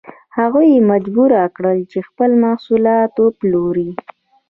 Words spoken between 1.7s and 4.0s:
چې خپل محصولات وپلوري.